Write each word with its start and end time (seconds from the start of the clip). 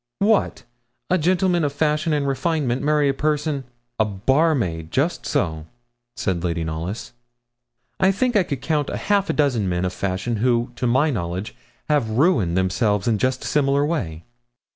'What! 0.17 0.63
a 1.11 1.19
gentleman 1.19 1.63
of 1.63 1.71
fashion 1.71 2.11
and 2.11 2.27
refinement 2.27 2.81
marry 2.81 3.07
a 3.07 3.13
person' 3.13 3.65
'A 3.99 4.05
barmaid! 4.05 4.89
just 4.89 5.27
so,' 5.27 5.67
said 6.17 6.43
Lady 6.43 6.63
Knollys. 6.63 7.13
'I 7.99 8.11
think 8.11 8.35
I 8.35 8.41
could 8.41 8.63
count 8.63 8.89
half 8.89 9.29
a 9.29 9.33
dozen 9.33 9.69
men 9.69 9.85
of 9.85 9.93
fashion 9.93 10.37
who, 10.37 10.71
to 10.75 10.87
my 10.87 11.11
knowledge, 11.11 11.53
have 11.87 12.09
ruined 12.09 12.57
themselves 12.57 13.07
just 13.17 13.41
in 13.43 13.45
a 13.45 13.47
similar 13.47 13.85
way.' 13.85 14.23